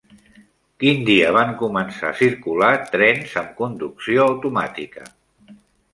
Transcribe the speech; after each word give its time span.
Quin 0.83 1.03
dia 1.09 1.27
van 1.35 1.51
començar 1.59 2.09
a 2.13 2.17
circular 2.23 2.71
trens 2.97 3.35
amb 3.43 3.55
conducció 3.63 4.29
automàtica? 4.33 5.05